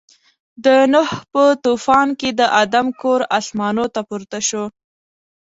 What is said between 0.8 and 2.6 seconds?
نوح په طوفان کې د